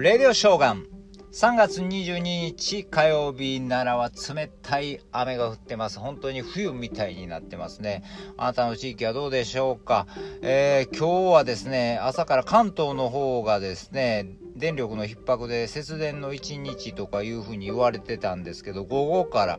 [0.00, 0.86] レディオショーガン。
[1.32, 5.98] 3月22日火曜日奈良は冷たい雨が降ってます。
[5.98, 8.04] 本当に冬みたいになってますね。
[8.36, 10.06] あなたの地域はどうでしょうか、
[10.40, 14.28] えー、今日はですね朝から関東の方がですね
[14.58, 19.58] 電力の逼迫で節電の1日とかいうふうに言われてたんですけど午後から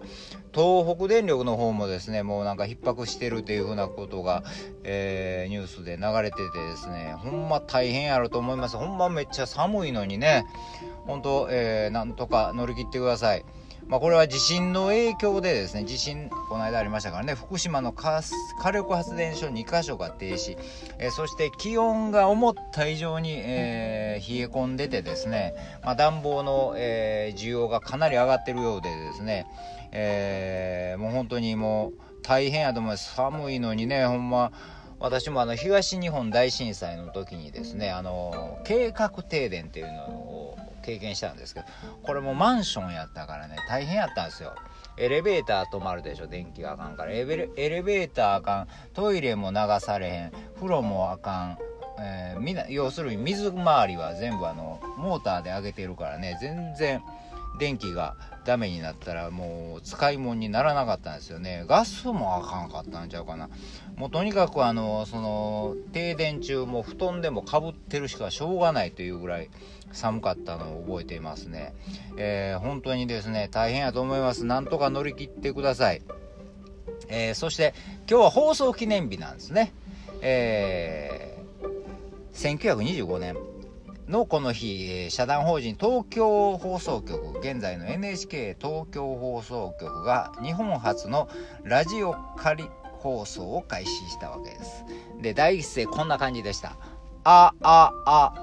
[0.54, 4.44] 東北電力の方もですねもうなんか逼迫してるというふうなことが、
[4.84, 10.46] えー、ニュースで流れててですねほんま大変やろと思いますほんまめっちゃ寒いのにね
[11.06, 13.46] 本当、えー、なんとか乗り切ってください。
[13.88, 18.22] まあ、これは地震の影響でですね地震この間ありましたからね福島の火
[18.72, 20.58] 力発電所2箇所が停止、
[21.00, 29.48] えー、そして気温が思った以上に、えー、冷え込んでてですね、まあ、暖房の、えー、需要がかなり上がってるようでですね、
[29.92, 34.52] えもう本当にもう大変やと思います寒いのにねほんま
[35.00, 40.39] 私もあの東日本大震災の時にですねあの計画停電っていうのを
[40.80, 41.66] 経験したんですけど
[42.04, 44.56] これもマンションやったからね大変やったんですよ。
[44.98, 47.12] エレベーター止まるでしょ電気があかんから。
[47.12, 48.68] エレエレベーターあかん。
[48.94, 50.32] トイレも流されへん。
[50.56, 51.58] 風呂もあかん、
[52.00, 57.02] えー、みな要するに水回りは全部あのモーターで上げてるからね全然
[57.58, 61.66] 電気がダメになったらもう使い物にならなかったんですよね。
[61.68, 63.50] ガスもあかんかったんちゃうかな。
[63.96, 69.50] もうとにかくあのその停電中も布団でもかぶってるしかしょうがないというぐらい
[69.92, 71.74] 寒かったのを覚えていますね、
[72.16, 74.46] えー、本当にですね大変やと思います。
[74.46, 76.02] なんとか乗り切ってください、
[77.10, 77.74] えー、そして
[78.10, 79.74] 今日は放送記念日なんですね。
[80.22, 83.38] えー、1925年
[84.10, 91.30] のこの日、社団法人東京放送局、現在の NHK 東京放送局が日本初の
[91.64, 94.84] ラジオ仮放送を開始したわけです。
[95.22, 96.76] で、第一声こんな感じでした。
[97.24, 98.34] あ、あ、あ、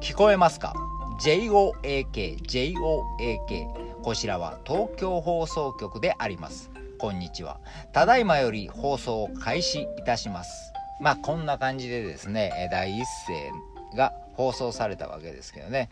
[0.00, 0.74] 聞こえますか
[1.20, 4.02] ?JOAK、JOAK。
[4.02, 6.72] こちらは東京放送局であります。
[6.98, 7.60] こんにちは。
[7.92, 10.72] ただいまより放送を開始いたします。
[11.00, 15.90] まあ、こんな感じでですね、第一声が放送されたわけですけどね。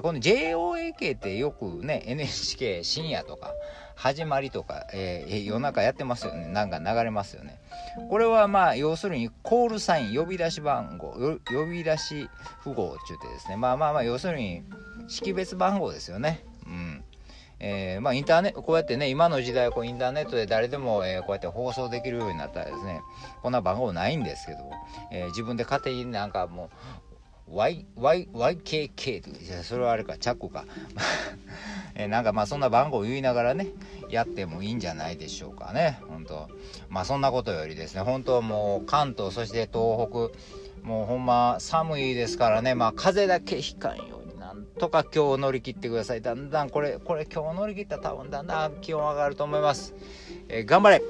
[0.00, 3.52] この JOAK ってよくね NHK 深夜とか
[3.94, 6.46] 始まりとか、えー、夜中やってますよね。
[6.46, 7.60] なんか流れますよね。
[8.08, 11.12] これはまあ要するにコールサイン呼び出し番号
[11.46, 12.30] 呼び出し
[12.62, 13.58] 符号って言ってですね。
[13.58, 14.62] まあまあまあ要するに
[15.06, 16.42] 識別番号ですよね。
[16.66, 17.04] うん。
[17.60, 23.00] えー、まあ、インターネットこうやってね今の時代こうインターネットで誰でも、えー、こうやって放送できるようになったらですね
[23.42, 24.58] こんな番号ないんですけど、
[25.12, 27.13] えー、自分で勝手になんかもう
[27.48, 29.30] yykk と
[29.64, 30.64] それはあれか、チャックか。
[31.94, 33.68] えなんかまあそんな番号を言いながらね、
[34.08, 36.00] やってもいいんじゃないでしょうかね。
[36.08, 36.48] 本当
[36.88, 46.22] まあそんなことよりですね、本当もう関東、そして東北、もうほんま寒いですからね、まあ風だけひかんようになんとか今日乗り切ってください。
[46.22, 49.94] だんだんこれ、これ今日乗り切ったら多分だんだん気温上がると思います。
[50.48, 51.02] え、頑張れ